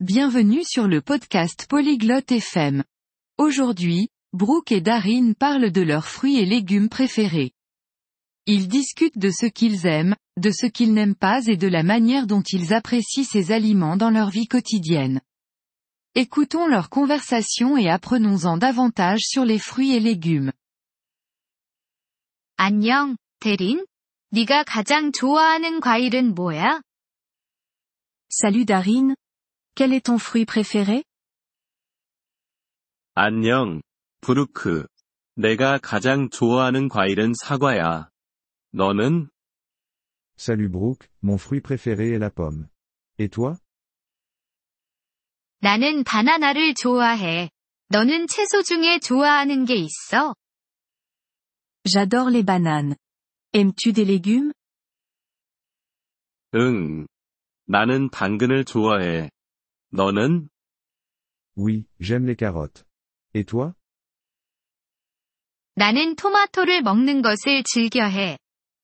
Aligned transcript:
Bienvenue 0.00 0.62
sur 0.62 0.88
le 0.88 1.00
podcast 1.00 1.66
Polyglotte 1.68 2.30
FM. 2.30 2.84
Aujourd'hui, 3.38 4.08
Brooke 4.32 4.70
et 4.70 4.82
Darin 4.82 5.32
parlent 5.32 5.72
de 5.72 5.80
leurs 5.80 6.06
fruits 6.06 6.36
et 6.36 6.44
légumes 6.44 6.90
préférés. 6.90 7.52
Ils 8.44 8.68
discutent 8.68 9.18
de 9.18 9.30
ce 9.30 9.46
qu'ils 9.46 9.86
aiment, 9.86 10.14
de 10.36 10.50
ce 10.50 10.66
qu'ils 10.66 10.92
n'aiment 10.92 11.14
pas 11.14 11.46
et 11.46 11.56
de 11.56 11.66
la 11.66 11.82
manière 11.82 12.26
dont 12.26 12.42
ils 12.42 12.74
apprécient 12.74 13.24
ces 13.24 13.52
aliments 13.52 13.96
dans 13.96 14.10
leur 14.10 14.28
vie 14.28 14.46
quotidienne. 14.46 15.20
Écoutons 16.14 16.66
leur 16.66 16.90
conversation 16.90 17.76
et 17.76 17.88
apprenons-en 17.88 18.58
davantage 18.58 19.22
sur 19.22 19.44
les 19.44 19.58
fruits 19.58 19.92
et 19.92 20.00
légumes. 20.00 20.52
안녕, 22.58 23.16
대린. 23.40 23.84
네가 24.30 24.64
가장 24.64 25.12
좋아하는 25.12 25.80
과일은 25.80 26.34
뭐야? 26.34 26.82
Salut 28.28 28.66
Darin. 28.66 29.14
Quel 29.76 29.92
est 29.92 30.06
ton 30.06 30.16
fruit 30.16 30.46
préféré 30.46 31.04
안녕, 33.14 33.82
브루크. 34.22 34.86
내가 35.34 35.76
가장 35.76 36.30
좋아하는 36.30 36.88
과일은 36.88 37.34
사과야. 37.34 38.08
너는? 38.72 39.28
Salut 40.38 40.70
Brooke, 40.72 41.08
mon 41.22 41.36
fruit 41.36 41.60
préféré 41.60 42.14
est 42.14 42.18
la 42.18 42.30
pomme. 42.30 42.68
Et 43.18 43.28
toi 43.28 43.58
나는 45.60 46.04
바나나를 46.04 46.72
좋아해. 46.72 47.50
너는 47.88 48.28
채소 48.28 48.62
중에 48.62 48.98
좋아하는 48.98 49.66
게 49.66 49.74
있어? 49.74 50.34
J'adore 51.84 52.30
les 52.30 52.46
bananes. 52.46 52.96
Aimes-tu 53.52 53.92
des 53.92 54.06
légumes 54.06 54.54
응. 56.54 57.06
나는 57.66 58.08
당근을 58.08 58.64
좋아해. 58.64 59.28
너는? 59.95 60.49
Oui, 61.55 61.85
j'aime 61.99 62.25
les 62.25 62.35
carottes. 62.35 62.85
Et 63.33 63.45
toi 63.45 63.73
나는 65.75 66.15
토마토를 66.15 66.81
먹는 66.81 67.21
것을 67.21 67.63
즐겨해. 67.63 68.37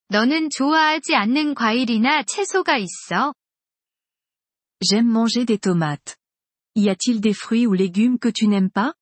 너는 0.10 0.50
좋아하지 0.50 1.16
않는 1.16 1.54
과일이나 1.54 2.24
채소가 2.24 2.78
있어? 2.78 3.34
J'aime 4.80 5.10
manger 5.10 5.46
des 5.46 5.60
tomates. 5.60 6.16
Y 6.76 6.90
a-t-il 6.90 7.20
des 7.20 7.34
fruits 7.34 7.68
ou 7.68 7.74
légumes 7.74 8.20
que 8.20 8.32
tu 8.32 8.48
n'aimes 8.48 8.72
pas 8.72 8.94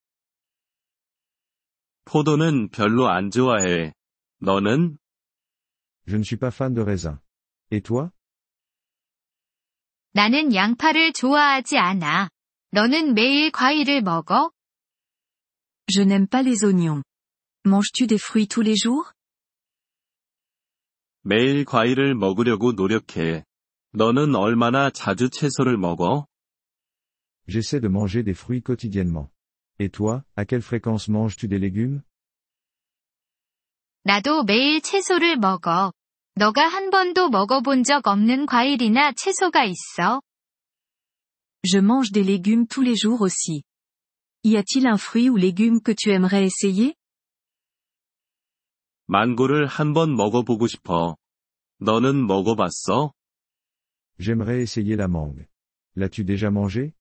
포도는 2.05 2.69
별로 2.69 3.07
안 3.07 3.29
좋아해. 3.29 3.93
너는? 4.41 4.97
Je 6.07 6.17
ne 6.17 6.23
suis 6.23 6.37
pas 6.37 6.51
fan 6.51 6.73
de 6.73 6.81
raisin. 6.81 7.19
Et 7.71 7.81
toi 7.81 8.11
나는 10.12 10.54
양파를 10.54 11.12
좋아하지 11.12 11.78
않아. 11.78 12.30
너는 12.72 13.14
매일 13.14 13.50
과일을 13.50 14.02
먹어? 14.02 14.50
Je 15.86 16.02
n'aime 16.02 16.28
pas 16.28 16.44
les 16.44 16.64
oignons. 16.64 17.02
Manges-tu 17.64 18.06
des 18.06 18.18
fruits 18.18 18.48
tous 18.48 18.62
les 18.62 18.76
jours 18.76 19.12
매일 21.22 21.64
과일을 21.64 22.14
먹으려고 22.14 22.72
노력해. 22.72 23.44
너는 23.92 24.34
얼마나 24.34 24.90
자주 24.90 25.30
채소를 25.30 25.76
먹어? 25.76 26.26
J'essaie 27.46 27.80
de 27.80 27.88
manger 27.88 28.24
des 28.24 28.34
fruits 28.34 28.62
quotidiennement. 28.62 29.30
Et 29.78 29.90
toi, 29.90 30.24
à 30.36 30.44
quelle 30.44 30.62
fréquence 30.62 31.08
manges-tu 31.08 31.48
des 31.48 31.58
légumes 31.58 32.02
나도 34.02 34.44
매일 34.44 34.80
채소를 34.80 35.36
먹어. 35.36 35.92
너가 36.40 36.66
한 36.66 36.88
번도 36.88 37.28
먹어본 37.28 37.84
적 37.84 38.06
없는 38.06 38.46
과일이나 38.46 39.12
채소가 39.12 39.64
있어? 39.64 40.22
Je 41.62 41.80
mange 41.82 42.12
des 42.12 42.24
légumes 42.24 42.66
tous 42.66 42.80
les 42.80 42.96
jours 42.96 43.20
aussi. 43.20 43.62
Y 44.42 44.56
a-t-il 44.56 44.86
un 44.86 44.96
fruit 44.96 45.28
ou 45.28 45.36
légume 45.36 45.82
que 45.82 45.92
tu 45.92 46.08
aimerais 46.10 46.46
essayer 46.46 46.94
망고를 49.06 49.66
한 49.66 49.92
번 49.92 50.16
먹어보고 50.16 50.66
싶어. 50.66 51.18
너는 51.78 52.26
먹어봤어? 52.26 53.12
J'aimerais 54.18 54.62
essayer 54.62 54.96
la 54.96 55.08
mangue. 55.08 55.44
L'as-tu 55.94 56.24
déjà 56.24 56.48
mangé 56.48 56.94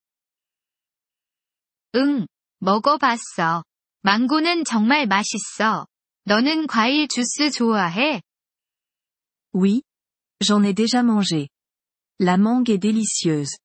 응, 1.96 2.28
먹어봤어. 2.60 3.64
망고는 4.02 4.66
정말 4.66 5.08
맛있어. 5.08 5.88
너는 6.26 6.68
과일 6.68 7.08
주스 7.08 7.52
좋아해? 7.52 8.20
Oui. 9.53 9.83
J'en 10.41 10.63
ai 10.63 10.75
déjà 10.75 11.03
mangé. 11.03 11.49
La 12.19 12.37
mangue 12.37 12.71
est 12.71 12.79
délicieuse. 12.79 13.57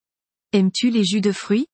Aimes-tu 0.54 0.90
les 0.90 1.04
jus 1.04 1.22
de 1.22 1.32
fruits 1.32 1.68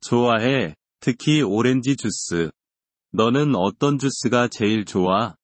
좋아해. 0.00 0.74
특히 1.00 1.42
오렌지 1.42 1.96
주스. 1.96 2.50
너는 3.12 3.54
어떤 3.54 3.98
주스가 3.98 4.48
제일 4.48 4.84
좋아? 4.84 5.34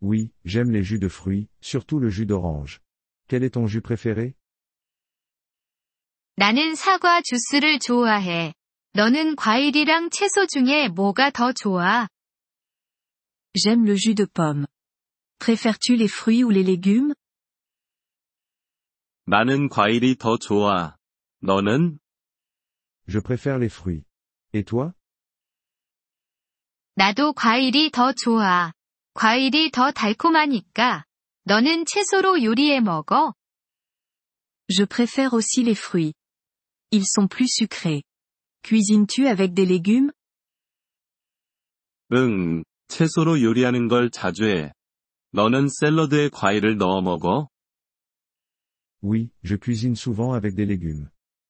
Oui, 0.00 0.30
j'aime 0.44 0.70
les 0.70 0.82
jus 0.82 0.98
de 0.98 1.08
fruits, 1.08 1.48
surtout 1.60 1.98
le 1.98 2.10
jus 2.10 2.26
d'orange. 2.26 2.80
Quel 3.28 3.42
est 3.42 3.54
ton 3.54 3.66
jus 3.66 3.80
préféré 3.80 4.34
나는 6.36 6.74
사과 6.74 7.22
주스를 7.22 7.78
좋아해. 7.78 8.54
너는 8.92 9.36
과일이랑 9.36 10.10
채소 10.10 10.46
중에 10.46 10.88
뭐가 10.88 11.30
더 11.30 11.52
좋아? 11.52 12.08
J'aime 13.54 13.84
le 13.84 13.96
jus 13.96 14.14
de 14.14 14.26
pomme. 14.26 14.66
Préfères-tu 15.38 15.96
les 15.96 16.08
fruits 16.08 16.44
ou 16.44 16.50
les 16.50 16.62
légumes 16.62 17.14
나는 19.26 19.68
과일이 19.68 20.16
더 20.16 20.36
좋아. 20.36 20.96
너는? 21.40 21.98
Je 23.06 23.18
préfère 23.20 23.58
les 23.58 23.68
fruits. 23.68 24.04
Et 24.52 24.64
toi 24.64 24.92
나도 26.96 27.32
과일이 27.32 27.90
더 27.90 28.12
좋아. 28.12 28.72
과일이 29.14 29.70
더 29.70 29.90
달콤하니까. 29.92 31.04
너는 31.44 31.84
채소로 31.86 32.42
요리해 32.42 32.80
먹어? 32.80 33.34
Je 34.68 34.84
préfère 34.84 35.34
aussi 35.34 35.62
les 35.62 35.74
fruits. 35.74 36.14
Ils 36.90 37.06
sont 37.06 37.28
plus 37.28 37.48
sucrés. 37.48 38.02
Cuisines-tu 38.62 39.26
avec 39.26 39.52
des 39.54 39.66
légumes 39.66 40.10
응, 42.12 42.62
채소로 42.88 43.40
요리하는 43.42 43.88
걸 43.88 44.10
자주 44.10 44.44
해. 44.44 44.72
너는 45.31 45.67
샐러드에 45.69 46.29
과일을 46.29 46.77
넣어 46.77 47.01
먹어? 47.01 47.49
Oui, 49.01 49.29
je 49.43 49.55
cuisine 49.55 49.95
souvent 49.95 50.33
avec 50.33 50.55
des 50.55 50.65
légumes. 50.65 51.09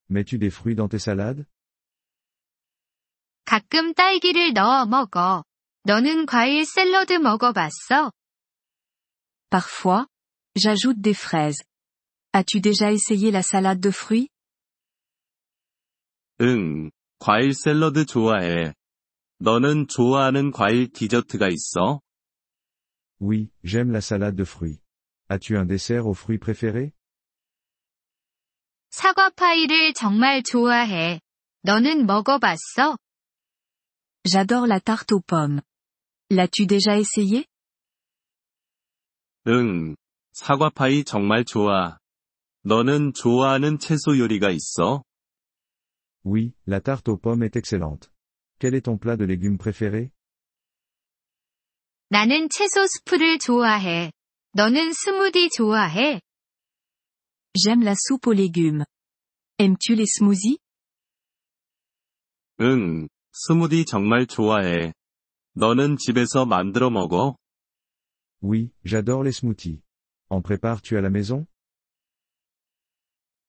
Mets-tu 0.10 0.38
des 0.38 0.50
fruits 0.52 0.76
dans 0.76 0.88
tes 0.90 1.00
salades 1.00 1.46
가끔 3.46 3.94
딸기를 3.94 4.54
넣어 4.54 4.86
먹어. 4.86 5.44
너는 5.84 6.26
과일 6.26 6.66
샐러드 6.66 7.14
먹어봤어? 7.14 8.12
Parfois, 9.50 10.06
j'ajoute 10.56 11.02
des 11.02 11.16
fraises. 11.16 11.64
As-tu 12.34 12.62
déjà 12.62 12.92
essayé 12.92 13.32
la 13.32 13.42
salade 13.42 13.80
de 13.80 13.90
fruits 13.92 14.30
응, 16.42 16.92
과일 17.20 17.54
샐러드 17.54 18.06
좋아해. 18.06 18.74
너는 19.40 19.88
좋아하는 19.88 20.52
과일 20.52 20.92
디저트가 20.92 21.48
있어? 21.50 22.02
Oui, 23.21 23.51
j'aime 23.63 23.91
la 23.91 24.01
salade 24.01 24.35
de 24.35 24.45
fruits. 24.45 24.81
As-tu 25.29 25.57
un 25.57 25.65
dessert 25.65 26.07
aux 26.07 26.15
fruits 26.15 26.39
préférés 26.39 26.93
사과 28.91 29.31
파이를 29.31 29.93
정말 29.93 30.43
좋아해. 30.45 31.21
너는 31.63 32.07
먹어봤어? 32.07 32.97
J'adore 34.25 34.67
la 34.69 34.81
tarte 34.81 35.13
aux 35.13 35.21
pommes. 35.27 35.61
L'as-tu 36.31 36.67
déjà 36.67 36.99
essayé 36.99 37.45
응, 39.47 39.97
사과파이 40.33 41.05
정말 41.05 41.45
좋아. 41.45 41.99
너는 42.63 43.13
좋아하는 43.15 43.79
채소 43.79 44.17
요리가 44.19 44.51
있어? 44.51 45.03
Oui, 46.25 46.55
la 46.67 46.81
tarte 46.81 47.09
aux 47.09 47.19
pommes 47.21 47.43
est 47.43 47.57
excellente. 47.57 48.11
Quel 48.59 48.75
est 48.75 48.87
ton 48.87 48.97
plat 48.97 49.17
de 49.17 49.25
légumes 49.25 49.59
préféré 49.59 50.13
나는 52.12 52.50
채소 52.50 52.88
스프를 52.88 53.38
좋아해. 53.38 54.12
너는 54.54 54.94
스무디 54.94 55.50
좋아해? 55.50 56.20
J'aime 57.54 57.84
la 57.84 57.94
soupe 57.94 58.28
aux 58.30 58.34
légumes. 58.36 58.84
Aimes-tu 59.60 59.94
les 59.94 60.08
smoothies 60.18 60.58
응, 62.62 63.08
스무디 63.32 63.86
정말 63.86 64.26
좋아해. 64.26 64.92
너는 65.54 65.98
집에서 65.98 66.46
만들어 66.46 66.90
먹어? 66.90 67.36
Oui, 68.42 68.72
j'adore 68.84 69.24
les 69.24 69.38
smoothies. 69.38 69.82
En 70.30 70.42
prépares-tu 70.42 70.98
à 70.98 71.02
la 71.02 71.10
maison 71.12 71.46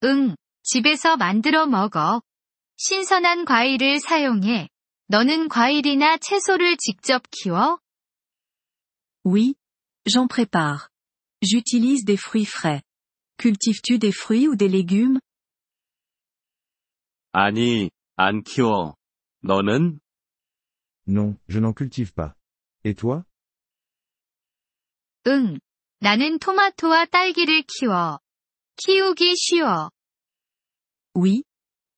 응, 0.04 0.36
집에서 0.62 1.16
만들어 1.16 1.64
먹어. 1.66 2.20
신선한 2.76 3.46
과일을 3.46 4.00
사용해. 4.00 4.68
너는 5.08 5.48
과일이나 5.48 6.18
채소를 6.18 6.76
직접 6.76 7.22
키워? 7.30 7.78
Oui. 9.23 9.56
J'en 10.06 10.27
prépare. 10.27 10.89
J'utilise 11.41 12.06
des 12.06 12.17
fruits 12.17 12.45
frais. 12.45 12.81
Cultives-tu 13.38 13.97
des 14.00 14.12
fruits 14.12 14.47
ou 14.47 14.56
des 14.56 14.69
légumes 14.69 15.19
아니, 17.33 17.89
안 18.15 18.44
키워. 18.44 18.95
너는? 19.44 20.00
Non, 21.07 21.38
je 21.47 21.59
n'en 21.59 21.73
cultive 21.73 22.13
pas. 22.13 22.33
Et 22.85 22.95
toi 22.95 23.25
응. 25.27 25.59
나는 26.00 26.39
토마토와 26.39 27.07
딸기를 27.07 27.63
키워. 27.63 28.19
키우기 28.77 29.35
쉬워. 29.35 29.89
Oui. 31.15 31.44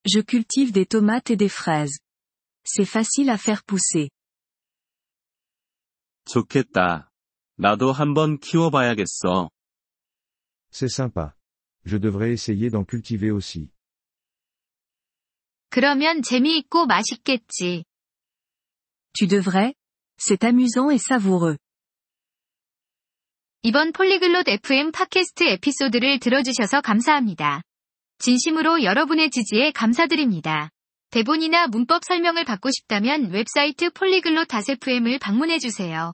Je 0.04 0.20
cultive 0.22 0.72
des 0.72 0.86
tomates 0.86 1.30
et 1.30 1.36
des 1.36 1.48
fraises. 1.48 1.98
C'est 2.64 2.84
facile 2.86 3.30
à 3.30 3.38
faire 3.38 3.64
pousser. 3.64 4.10
좋겠다. 6.26 7.10
나도 7.55 7.91
한번 7.91 8.39
키워봐야겠어. 8.39 9.49
C'est 10.71 10.89
sympa. 10.89 11.33
Je 11.85 11.97
devrais 11.97 12.33
essayer 12.33 12.69
d'en 12.71 12.83
cultiver 12.83 13.31
aussi. 13.31 13.69
그러면 15.69 16.21
재미있고 16.21 16.85
맛있겠지. 16.85 17.83
Tu 19.13 19.27
devrais. 19.27 19.73
C'est 20.17 20.43
amusant 20.43 20.91
et 20.91 20.99
savoureux. 20.99 21.57
이번 23.61 23.91
폴리글롯 23.93 24.47
FM 24.49 24.91
팟캐스트 24.91 25.43
에피소드를 25.43 26.19
들어주셔서 26.19 26.81
감사합니다. 26.81 27.61
진심으로 28.19 28.83
여러분의 28.83 29.29
지지에 29.29 29.71
감사드립니다. 29.71 30.69
대본이나 31.11 31.67
문법 31.67 32.03
설명을 32.03 32.45
받고 32.45 32.71
싶다면 32.71 33.31
웹사이트 33.31 33.91
폴리글롯 33.91 34.47
FM을 34.53 35.19
방문해주세요. 35.19 36.13